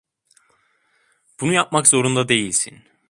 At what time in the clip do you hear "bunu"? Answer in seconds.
1.41-1.53